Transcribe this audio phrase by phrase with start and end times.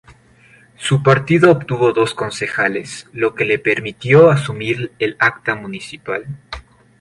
[0.77, 6.25] Su partido obtuvo dos concejales, lo que le permitió asumir el acta municipal.